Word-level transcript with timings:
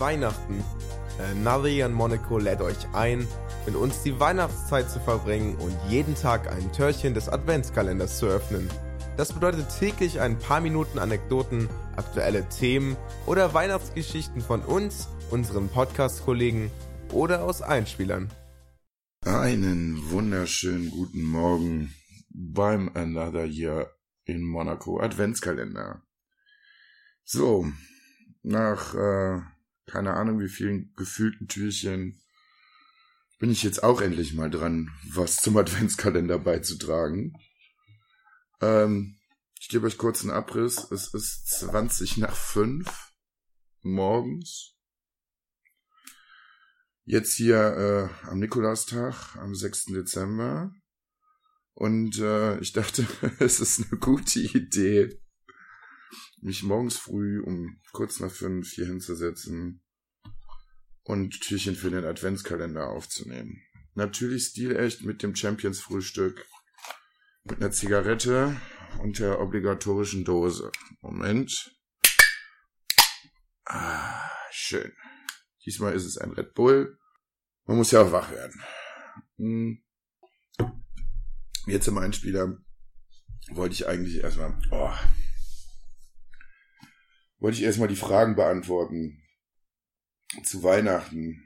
Weihnachten. 0.00 0.64
Äh, 1.18 1.34
Navi 1.34 1.82
an 1.82 1.92
Monaco 1.92 2.38
lädt 2.38 2.62
euch 2.62 2.88
ein, 2.94 3.28
mit 3.66 3.76
uns 3.76 4.02
die 4.02 4.18
Weihnachtszeit 4.18 4.90
zu 4.90 4.98
verbringen 4.98 5.56
und 5.56 5.76
jeden 5.88 6.14
Tag 6.14 6.50
ein 6.50 6.72
Türchen 6.72 7.14
des 7.14 7.28
Adventskalenders 7.28 8.18
zu 8.18 8.26
öffnen. 8.26 8.68
Das 9.16 9.34
bedeutet 9.34 9.68
täglich 9.78 10.20
ein 10.20 10.38
paar 10.38 10.62
Minuten 10.62 10.98
Anekdoten, 10.98 11.68
aktuelle 11.96 12.48
Themen 12.48 12.96
oder 13.26 13.52
Weihnachtsgeschichten 13.52 14.40
von 14.40 14.62
uns, 14.62 15.08
unseren 15.30 15.68
Podcast-Kollegen 15.68 16.70
oder 17.12 17.44
aus 17.44 17.60
Einspielern. 17.60 18.30
Einen 19.26 20.10
wunderschönen 20.10 20.90
guten 20.90 21.22
Morgen 21.22 21.94
beim 22.30 22.90
Another 22.94 23.44
Year 23.44 23.90
in 24.24 24.42
Monaco 24.42 25.00
Adventskalender. 25.00 26.02
So, 27.24 27.66
nach 28.42 28.94
äh, 28.94 29.40
keine 29.90 30.14
Ahnung 30.14 30.40
wie 30.40 30.48
vielen 30.48 30.94
gefühlten 30.94 31.48
Türchen 31.48 32.20
bin 33.40 33.50
ich 33.50 33.62
jetzt 33.62 33.82
auch 33.82 34.00
endlich 34.00 34.34
mal 34.34 34.50
dran, 34.50 34.90
was 35.12 35.36
zum 35.36 35.56
Adventskalender 35.56 36.38
beizutragen. 36.38 37.32
Ähm, 38.60 39.16
ich 39.58 39.68
gebe 39.68 39.86
euch 39.86 39.98
kurz 39.98 40.22
einen 40.22 40.30
Abriss. 40.30 40.90
Es 40.90 41.12
ist 41.12 41.48
20 41.58 42.18
nach 42.18 42.36
5 42.36 43.12
morgens. 43.82 44.76
Jetzt 47.04 47.34
hier 47.34 47.56
äh, 48.24 48.28
am 48.28 48.38
Nikolaustag, 48.38 49.36
am 49.36 49.54
6. 49.54 49.86
Dezember. 49.86 50.72
Und 51.72 52.18
äh, 52.18 52.60
ich 52.60 52.72
dachte, 52.72 53.06
es 53.38 53.58
ist 53.58 53.80
eine 53.80 53.98
gute 53.98 54.38
Idee, 54.38 55.18
mich 56.42 56.62
morgens 56.62 56.96
früh 56.96 57.40
um 57.40 57.80
kurz 57.92 58.20
nach 58.20 58.30
fünf 58.30 58.72
hier 58.72 58.86
hinzusetzen 58.86 59.82
und 61.04 61.40
Türchen 61.40 61.74
für 61.74 61.90
den 61.90 62.04
Adventskalender 62.04 62.88
aufzunehmen. 62.88 63.62
Natürlich 63.94 64.46
stilecht 64.46 65.02
mit 65.02 65.22
dem 65.22 65.34
Champions 65.34 65.80
Frühstück, 65.80 66.46
mit 67.44 67.60
einer 67.60 67.70
Zigarette 67.70 68.60
und 68.98 69.18
der 69.18 69.40
obligatorischen 69.40 70.24
Dose. 70.24 70.70
Moment. 71.00 71.74
Ah, 73.64 74.30
schön. 74.50 74.92
Diesmal 75.64 75.94
ist 75.94 76.04
es 76.04 76.18
ein 76.18 76.32
Red 76.32 76.54
Bull. 76.54 76.98
Man 77.64 77.76
muss 77.76 77.90
ja 77.90 78.02
auch 78.02 78.12
wach 78.12 78.30
werden. 78.30 78.62
Hm. 79.36 79.82
Jetzt 81.66 81.88
im 81.88 81.98
Einspieler 81.98 82.56
wollte 83.52 83.74
ich 83.74 83.86
eigentlich 83.86 84.18
erstmal, 84.18 84.58
oh, 84.70 84.92
wollte 87.38 87.58
ich 87.58 87.64
erstmal 87.64 87.88
die 87.88 87.96
Fragen 87.96 88.34
beantworten 88.34 89.22
zu 90.44 90.62
Weihnachten, 90.62 91.42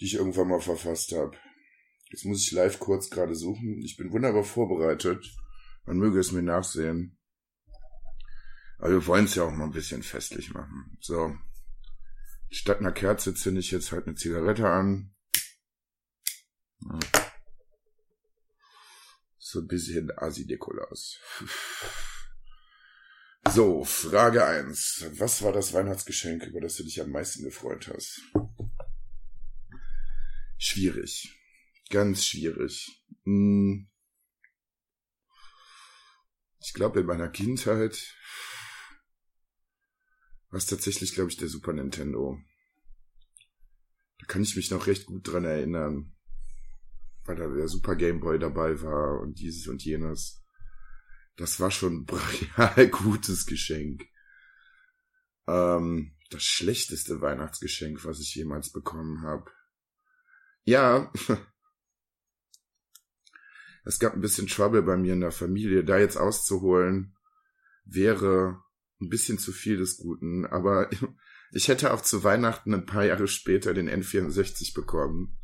die 0.00 0.06
ich 0.06 0.14
irgendwann 0.14 0.48
mal 0.48 0.60
verfasst 0.60 1.12
habe. 1.12 1.36
Jetzt 2.10 2.24
muss 2.24 2.42
ich 2.42 2.52
live 2.52 2.78
kurz 2.78 3.10
gerade 3.10 3.34
suchen. 3.34 3.82
Ich 3.82 3.96
bin 3.96 4.12
wunderbar 4.12 4.44
vorbereitet. 4.44 5.26
Man 5.84 5.98
möge 5.98 6.18
es 6.18 6.32
mir 6.32 6.42
nachsehen. 6.42 7.18
Aber 8.78 8.90
wir 8.90 9.06
wollen 9.06 9.24
es 9.24 9.34
ja 9.34 9.44
auch 9.44 9.50
mal 9.50 9.64
ein 9.64 9.72
bisschen 9.72 10.02
festlich 10.02 10.52
machen. 10.54 10.96
So. 11.00 11.36
Statt 12.50 12.78
einer 12.78 12.92
Kerze 12.92 13.34
zünde 13.34 13.60
ich 13.60 13.70
jetzt 13.70 13.92
halt 13.92 14.06
eine 14.06 14.14
Zigarette 14.14 14.68
an. 14.68 15.14
So 19.38 19.60
ein 19.60 19.66
bisschen 19.66 20.10
Asi-Dekolaus. 20.16 21.18
So, 23.46 23.84
Frage 23.84 24.44
eins: 24.44 25.06
Was 25.12 25.42
war 25.42 25.52
das 25.52 25.72
Weihnachtsgeschenk, 25.72 26.44
über 26.44 26.60
das 26.60 26.76
du 26.76 26.84
dich 26.84 27.00
am 27.00 27.10
meisten 27.10 27.44
gefreut 27.44 27.88
hast? 27.92 28.22
Schwierig. 30.58 31.34
Ganz 31.90 32.26
schwierig. 32.26 33.04
Hm. 33.24 33.88
Ich 36.60 36.74
glaube, 36.74 37.00
in 37.00 37.06
meiner 37.06 37.28
Kindheit 37.28 38.14
war 40.50 40.58
es 40.58 40.66
tatsächlich, 40.66 41.14
glaube 41.14 41.30
ich, 41.30 41.36
der 41.36 41.48
Super 41.48 41.72
Nintendo. 41.72 42.38
Da 44.18 44.26
kann 44.26 44.42
ich 44.42 44.56
mich 44.56 44.70
noch 44.70 44.86
recht 44.86 45.06
gut 45.06 45.26
dran 45.26 45.44
erinnern, 45.44 46.16
weil 47.24 47.36
da 47.36 47.46
der 47.46 47.68
Super 47.68 47.96
Game 47.96 48.20
Boy 48.20 48.38
dabei 48.38 48.80
war 48.82 49.20
und 49.20 49.38
dieses 49.38 49.68
und 49.68 49.84
jenes. 49.84 50.42
Das 51.38 51.60
war 51.60 51.70
schon 51.70 52.04
brachial 52.04 52.88
gutes 52.90 53.46
Geschenk. 53.46 54.04
Ähm, 55.46 56.16
das 56.30 56.42
schlechteste 56.42 57.20
Weihnachtsgeschenk, 57.20 58.04
was 58.04 58.20
ich 58.20 58.34
jemals 58.34 58.72
bekommen 58.72 59.22
habe. 59.22 59.48
Ja, 60.64 61.12
es 63.84 64.00
gab 64.00 64.14
ein 64.14 64.20
bisschen 64.20 64.48
Trouble 64.48 64.82
bei 64.82 64.96
mir 64.96 65.12
in 65.12 65.20
der 65.20 65.30
Familie. 65.30 65.84
Da 65.84 65.96
jetzt 65.96 66.16
auszuholen, 66.16 67.16
wäre 67.84 68.60
ein 69.00 69.08
bisschen 69.08 69.38
zu 69.38 69.52
viel 69.52 69.76
des 69.76 69.96
Guten. 69.96 70.44
Aber 70.44 70.90
ich 71.52 71.68
hätte 71.68 71.94
auch 71.94 72.00
zu 72.00 72.24
Weihnachten 72.24 72.74
ein 72.74 72.84
paar 72.84 73.04
Jahre 73.04 73.28
später 73.28 73.74
den 73.74 73.88
N64 73.88 74.74
bekommen. 74.74 75.38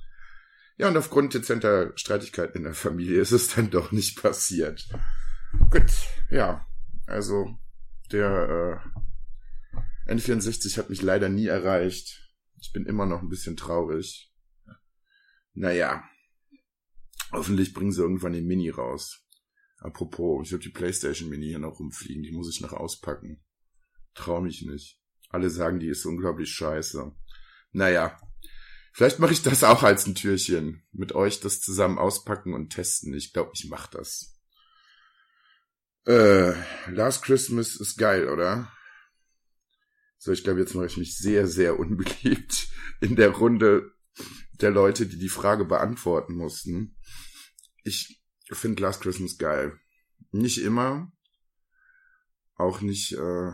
Ja, 0.77 0.89
und 0.89 0.97
aufgrund 0.97 1.35
dezenter 1.35 1.97
Streitigkeiten 1.97 2.59
in 2.59 2.65
der 2.65 2.75
Familie 2.75 3.21
ist 3.21 3.31
es 3.31 3.55
dann 3.55 3.71
doch 3.71 3.93
nicht 3.93 4.21
passiert. 4.21 4.89
Gut, 5.71 5.93
ja. 6.31 6.67
Also, 7.07 7.59
der 8.13 8.83
äh, 10.07 10.13
N64 10.13 10.79
hat 10.79 10.91
mich 10.91 11.03
leider 11.03 11.29
nie 11.29 11.47
erreicht. 11.47 12.21
Ich 12.61 12.73
bin 12.73 12.87
immer 12.87 13.07
noch 13.07 13.23
ein 13.23 13.29
bisschen 13.29 13.57
traurig. 13.57 14.33
Naja. 15.53 16.05
Hoffentlich 17.33 17.75
bringen 17.75 17.93
sie 17.93 18.03
irgendwann 18.03 18.33
den 18.33 18.47
Mini 18.47 18.71
raus. 18.71 19.27
Apropos, 19.79 20.47
ich 20.47 20.53
habe 20.53 20.63
die 20.63 20.71
PlayStation 20.71 21.29
Mini 21.29 21.47
hier 21.47 21.59
noch 21.59 21.79
rumfliegen. 21.79 22.23
Die 22.23 22.33
muss 22.33 22.55
ich 22.55 22.61
noch 22.61 22.73
auspacken. 22.73 23.43
Trau 24.15 24.41
mich 24.41 24.63
nicht. 24.63 25.01
Alle 25.29 25.51
sagen, 25.51 25.81
die 25.81 25.89
ist 25.89 26.07
unglaublich 26.07 26.51
scheiße. 26.51 27.13
Naja. 27.73 28.19
Vielleicht 28.93 29.19
mache 29.19 29.33
ich 29.33 29.43
das 29.43 29.65
auch 29.65 29.83
als 29.83 30.07
ein 30.07 30.15
Türchen. 30.15 30.85
Mit 30.93 31.13
euch 31.13 31.41
das 31.41 31.61
zusammen 31.61 31.99
auspacken 31.99 32.55
und 32.55 32.71
testen. 32.71 33.13
Ich 33.13 33.33
glaube, 33.33 33.51
ich 33.55 33.67
mach 33.69 33.89
das. 33.89 34.34
Äh, 36.07 36.53
Last 36.91 37.23
Christmas 37.25 37.77
ist 37.77 37.97
geil, 37.97 38.29
oder? 38.29 38.71
So, 40.19 40.33
ich 40.33 40.45
glaube, 40.45 40.61
jetzt 40.61 40.75
mache 40.75 40.87
ich 40.87 40.97
mich 40.97 41.17
sehr, 41.17 41.47
sehr 41.47 41.79
unbeliebt 41.79 42.69
in 43.01 43.17
der 43.17 43.31
Runde 43.31 43.93
der 44.61 44.71
Leute, 44.71 45.07
die 45.07 45.19
die 45.19 45.29
Frage 45.29 45.65
beantworten 45.65 46.35
mussten. 46.35 46.97
Ich 47.83 48.23
finde 48.51 48.83
Last 48.83 49.03
Christmas 49.03 49.39
geil. 49.39 49.79
Nicht 50.31 50.59
immer. 50.59 51.11
Auch 52.57 52.81
nicht, 52.81 53.13
äh, 53.13 53.53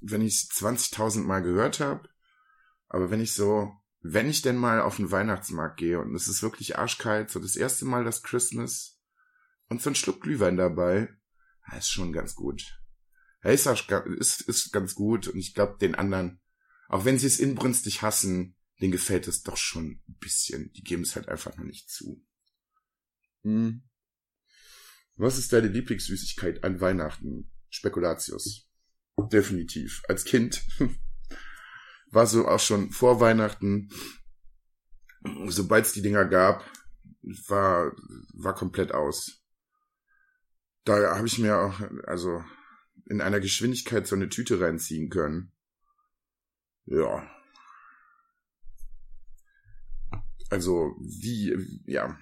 wenn 0.00 0.22
ich 0.22 0.34
es 0.34 0.50
20.000 0.50 1.24
Mal 1.24 1.42
gehört 1.42 1.80
habe. 1.80 2.08
Aber 2.88 3.10
wenn 3.10 3.20
ich 3.20 3.34
so, 3.34 3.72
wenn 4.00 4.28
ich 4.28 4.42
denn 4.42 4.56
mal 4.56 4.80
auf 4.80 4.96
den 4.96 5.10
Weihnachtsmarkt 5.10 5.76
gehe 5.76 6.00
und 6.00 6.14
es 6.14 6.28
ist 6.28 6.42
wirklich 6.42 6.78
arschkalt, 6.78 7.30
so 7.30 7.40
das 7.40 7.56
erste 7.56 7.84
Mal 7.84 8.04
das 8.04 8.22
Christmas 8.22 8.98
und 9.68 9.82
so 9.82 9.90
ein 9.90 9.94
Schluck 9.94 10.22
Glühwein 10.22 10.56
dabei, 10.56 11.17
ja, 11.70 11.78
ist 11.78 11.90
schon 11.90 12.12
ganz 12.12 12.34
gut. 12.34 12.80
Er 13.40 13.52
ist, 13.52 13.66
ist, 13.66 14.40
ist 14.42 14.72
ganz 14.72 14.94
gut 14.94 15.28
und 15.28 15.38
ich 15.38 15.54
glaube 15.54 15.78
den 15.80 15.94
anderen, 15.94 16.40
auch 16.88 17.04
wenn 17.04 17.18
sie 17.18 17.26
es 17.26 17.38
inbrünstig 17.38 18.02
hassen, 18.02 18.56
denen 18.80 18.92
gefällt 18.92 19.28
es 19.28 19.42
doch 19.42 19.56
schon 19.56 20.02
ein 20.08 20.16
bisschen. 20.18 20.72
Die 20.72 20.82
geben 20.82 21.02
es 21.02 21.16
halt 21.16 21.28
einfach 21.28 21.56
noch 21.56 21.64
nicht 21.64 21.90
zu. 21.90 22.24
Hm. 23.42 23.82
Was 25.16 25.38
ist 25.38 25.52
deine 25.52 25.68
Lieblingssüßigkeit 25.68 26.64
an 26.64 26.80
Weihnachten? 26.80 27.50
Spekulatius. 27.70 28.68
Definitiv. 29.16 30.02
Als 30.08 30.24
Kind 30.24 30.64
war 32.10 32.26
so 32.26 32.46
auch 32.46 32.60
schon 32.60 32.92
vor 32.92 33.20
Weihnachten, 33.20 33.90
sobald 35.48 35.86
es 35.86 35.92
die 35.92 36.02
Dinger 36.02 36.24
gab, 36.24 36.64
war, 37.48 37.92
war 38.34 38.54
komplett 38.54 38.92
aus 38.92 39.37
da 40.84 41.16
habe 41.16 41.26
ich 41.26 41.38
mir 41.38 41.58
auch, 41.58 41.80
also 42.06 42.42
in 43.06 43.20
einer 43.20 43.40
Geschwindigkeit 43.40 44.06
so 44.06 44.16
eine 44.16 44.28
Tüte 44.28 44.60
reinziehen 44.60 45.08
können. 45.08 45.52
Ja. 46.86 47.28
Also, 50.50 50.96
wie, 51.00 51.82
ja. 51.86 52.18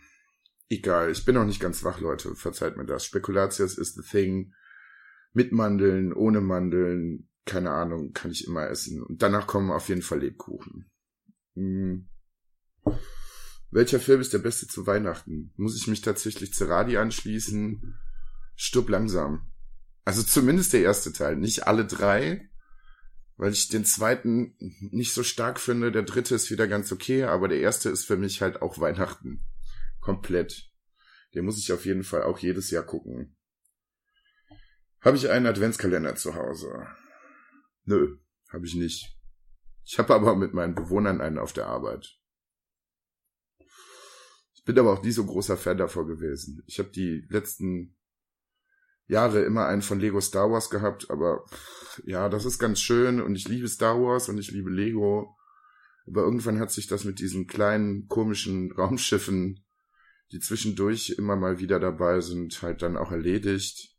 Egal, 0.69 1.13
ich 1.13 1.25
bin 1.25 1.37
noch 1.37 1.45
nicht 1.45 1.61
ganz 1.61 1.85
wach, 1.85 2.01
Leute. 2.01 2.35
Verzeiht 2.35 2.77
mir 2.77 2.87
das. 2.87 3.05
Spekulatius 3.05 3.79
ist 3.79 3.95
the 3.95 4.03
thing. 4.03 4.53
Mit 5.33 5.53
Mandeln, 5.53 6.13
ohne 6.13 6.41
Mandeln, 6.41 7.29
keine 7.45 7.71
Ahnung, 7.71 8.13
kann 8.13 8.33
ich 8.33 8.47
immer 8.47 8.69
essen. 8.69 9.03
Und 9.03 9.23
danach 9.23 9.47
kommen 9.47 9.71
auf 9.71 9.89
jeden 9.89 10.03
Fall 10.03 10.21
Lebkuchen. 10.21 10.91
Hm. 11.55 12.09
Welcher 13.71 14.01
Film 14.01 14.21
ist 14.21 14.33
der 14.33 14.39
beste 14.39 14.67
zu 14.67 14.87
Weihnachten? 14.87 15.53
Muss 15.57 15.77
ich 15.77 15.87
mich 15.87 16.01
tatsächlich 16.01 16.53
zu 16.53 16.65
Radi 16.65 16.97
anschließen? 16.97 17.97
Stirb 18.57 18.89
langsam. 18.89 19.53
Also 20.05 20.23
zumindest 20.23 20.73
der 20.73 20.83
erste 20.83 21.13
Teil. 21.13 21.37
Nicht 21.37 21.67
alle 21.67 21.87
drei. 21.87 22.49
weil 23.37 23.53
ich 23.53 23.69
den 23.69 23.85
zweiten 23.85 24.57
nicht 24.59 25.13
so 25.13 25.23
stark 25.23 25.61
finde. 25.61 25.93
Der 25.93 26.03
dritte 26.03 26.35
ist 26.35 26.51
wieder 26.51 26.67
ganz 26.67 26.91
okay, 26.93 27.25
aber 27.25 27.49
der 27.49 27.61
erste 27.61 27.91
ist 27.91 28.05
für 28.05 28.17
mich 28.17 28.43
halt 28.43 28.63
auch 28.63 28.79
Weihnachten. 28.79 29.45
Komplett. 30.01 30.71
Den 31.35 31.45
muss 31.45 31.59
ich 31.59 31.73
auf 31.73 31.85
jeden 31.85 32.05
Fall 32.05 32.23
auch 32.23 32.39
jedes 32.39 32.71
Jahr 32.71 32.85
gucken. 32.85 33.37
Habe 35.01 35.17
ich 35.17 35.29
einen 35.29 35.47
Adventskalender 35.47 36.17
zu 36.17 36.35
Hause? 36.35 36.87
Nö, 37.85 38.19
habe 38.51 38.67
ich 38.67 38.75
nicht. 38.75 39.17
Ich 39.85 39.99
habe 39.99 40.15
aber 40.15 40.35
mit 40.35 40.55
meinen 40.55 40.75
Bewohnern 40.75 41.21
einen 41.21 41.39
auf 41.39 41.53
der 41.53 41.67
Arbeit. 41.67 42.19
Ich 44.55 44.65
bin 44.65 44.79
aber 44.79 44.93
auch 44.93 45.03
nie 45.03 45.13
so 45.13 45.25
großer 45.25 45.57
Fan 45.57 45.79
davor 45.79 46.07
gewesen. 46.07 46.63
Ich 46.67 46.79
habe 46.79 46.89
die 46.89 47.25
letzten 47.29 47.96
Jahre 49.09 49.43
immer 49.43 49.67
einen 49.67 49.83
von 49.83 50.01
Lego 50.01 50.21
Star 50.21 50.51
Wars 50.51 50.71
gehabt, 50.71 51.11
aber 51.11 51.45
ja, 52.05 52.29
das 52.29 52.45
ist 52.45 52.59
ganz 52.59 52.81
schön 52.81 53.21
und 53.21 53.37
ich 53.37 53.49
liebe 53.49 53.69
Star 53.69 54.01
Wars 54.01 54.29
und 54.29 54.39
ich 54.39 54.51
liebe 54.51 54.71
Lego. 54.71 55.37
Aber 56.07 56.23
irgendwann 56.23 56.61
hat 56.61 56.71
sich 56.71 56.87
das 56.87 57.05
mit 57.05 57.19
diesen 57.19 57.47
kleinen 57.47 58.09
komischen 58.09 58.73
Raumschiffen, 58.77 59.65
die 60.33 60.41
zwischendurch 60.41 61.15
immer 61.19 61.37
mal 61.37 61.59
wieder 61.59 61.79
dabei 61.79 62.21
sind, 62.21 62.63
halt 62.63 62.83
dann 62.83 62.97
auch 62.97 63.13
erledigt. 63.13 63.93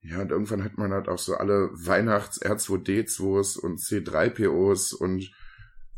Ja, 0.00 0.20
und 0.20 0.30
irgendwann 0.30 0.64
hat 0.64 0.76
man 0.76 0.92
halt 0.92 1.08
auch 1.08 1.18
so 1.18 1.34
alle 1.34 1.70
Weihnachts-R2D2s 1.72 3.58
und 3.58 3.80
C3POs 3.80 4.94
und 4.94 5.30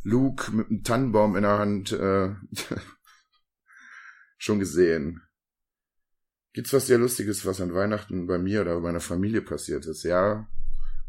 Luke 0.04 0.52
mit 0.52 0.68
einem 0.68 0.84
Tannenbaum 0.84 1.34
in 1.34 1.42
der 1.42 1.58
Hand 1.58 1.90
äh, 1.90 2.34
schon 4.38 4.60
gesehen. 4.60 5.25
Gibt's 6.56 6.72
was 6.72 6.86
sehr 6.86 6.96
Lustiges, 6.96 7.44
was 7.44 7.60
an 7.60 7.74
Weihnachten 7.74 8.26
bei 8.26 8.38
mir 8.38 8.62
oder 8.62 8.76
bei 8.76 8.80
meiner 8.80 9.00
Familie 9.00 9.42
passiert 9.42 9.84
ist? 9.84 10.04
Ja, 10.04 10.48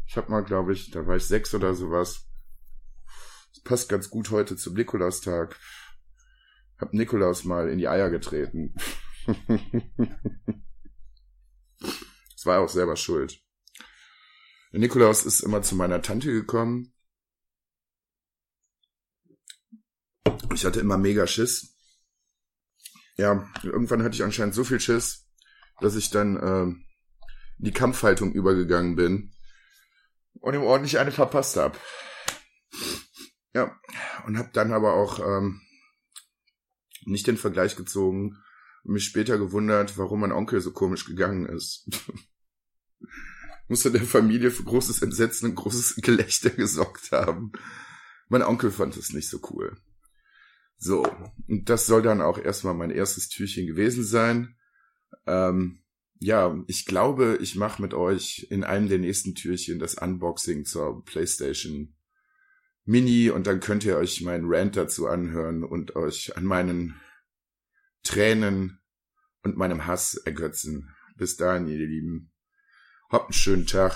ich 0.06 0.14
hab 0.18 0.28
mal, 0.28 0.42
glaube 0.44 0.74
ich, 0.74 0.90
da 0.90 1.06
war 1.06 1.16
ich 1.16 1.24
sechs 1.24 1.54
oder 1.54 1.74
sowas. 1.74 2.28
Das 3.54 3.62
passt 3.64 3.88
ganz 3.88 4.10
gut 4.10 4.30
heute 4.30 4.56
zum 4.58 4.74
Nikolaustag. 4.74 5.58
Hab 6.76 6.92
Nikolaus 6.92 7.44
mal 7.44 7.70
in 7.70 7.78
die 7.78 7.88
Eier 7.88 8.10
getreten. 8.10 8.74
Es 12.36 12.46
war 12.46 12.60
auch 12.60 12.68
selber 12.68 12.94
schuld. 12.94 13.40
Der 14.72 14.78
Nikolaus 14.78 15.24
ist 15.26 15.40
immer 15.40 15.62
zu 15.62 15.74
meiner 15.74 16.02
Tante 16.02 16.30
gekommen. 16.30 16.92
Ich 20.54 20.64
hatte 20.64 20.78
immer 20.78 20.98
mega 20.98 21.26
Schiss. 21.26 21.74
Ja, 23.16 23.50
irgendwann 23.64 24.04
hatte 24.04 24.14
ich 24.14 24.22
anscheinend 24.22 24.54
so 24.54 24.62
viel 24.62 24.78
Schiss, 24.78 25.27
dass 25.80 25.96
ich 25.96 26.10
dann 26.10 26.36
äh, 26.36 26.62
in 26.62 26.84
die 27.58 27.72
Kampfhaltung 27.72 28.32
übergegangen 28.32 28.96
bin 28.96 29.32
und 30.40 30.54
ihm 30.54 30.62
ordentlich 30.62 30.98
eine 30.98 31.12
verpasst 31.12 31.56
habe. 31.56 31.76
Ja, 33.54 33.76
und 34.26 34.38
habe 34.38 34.50
dann 34.52 34.72
aber 34.72 34.94
auch 34.94 35.18
ähm, 35.18 35.60
nicht 37.04 37.26
den 37.26 37.36
Vergleich 37.36 37.76
gezogen 37.76 38.36
und 38.84 38.92
mich 38.92 39.04
später 39.04 39.38
gewundert, 39.38 39.98
warum 39.98 40.20
mein 40.20 40.32
Onkel 40.32 40.60
so 40.60 40.72
komisch 40.72 41.06
gegangen 41.06 41.46
ist. 41.46 41.88
Musste 43.68 43.90
der 43.90 44.02
Familie 44.02 44.50
für 44.50 44.64
großes 44.64 45.02
Entsetzen 45.02 45.50
und 45.50 45.54
großes 45.54 45.96
Gelächter 46.02 46.50
gesorgt 46.50 47.12
haben. 47.12 47.52
Mein 48.28 48.42
Onkel 48.42 48.70
fand 48.70 48.96
es 48.96 49.12
nicht 49.12 49.28
so 49.28 49.40
cool. 49.50 49.76
So, 50.76 51.02
und 51.48 51.68
das 51.68 51.86
soll 51.86 52.02
dann 52.02 52.22
auch 52.22 52.38
erstmal 52.38 52.74
mein 52.74 52.90
erstes 52.90 53.28
Türchen 53.28 53.66
gewesen 53.66 54.04
sein. 54.04 54.56
Ähm, 55.26 55.82
ja, 56.20 56.62
ich 56.66 56.84
glaube, 56.86 57.38
ich 57.40 57.54
mache 57.54 57.80
mit 57.80 57.94
euch 57.94 58.46
in 58.50 58.64
einem 58.64 58.88
der 58.88 58.98
nächsten 58.98 59.34
Türchen 59.34 59.78
das 59.78 59.94
Unboxing 59.94 60.64
zur 60.64 61.04
PlayStation 61.04 61.94
Mini 62.84 63.30
und 63.30 63.46
dann 63.46 63.60
könnt 63.60 63.84
ihr 63.84 63.96
euch 63.96 64.22
meinen 64.22 64.46
Rant 64.46 64.76
dazu 64.76 65.06
anhören 65.06 65.62
und 65.62 65.94
euch 65.94 66.36
an 66.36 66.44
meinen 66.44 67.00
Tränen 68.02 68.80
und 69.42 69.56
meinem 69.56 69.86
Hass 69.86 70.14
ergötzen. 70.14 70.94
Bis 71.16 71.36
dahin, 71.36 71.68
ihr 71.68 71.78
Lieben. 71.78 72.32
Habt 73.10 73.26
einen 73.26 73.32
schönen 73.34 73.66
Tag 73.66 73.92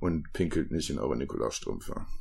und 0.00 0.32
pinkelt 0.32 0.70
nicht 0.70 0.90
in 0.90 0.98
eure 0.98 1.16
Nikolausstrümpfe. 1.16 2.06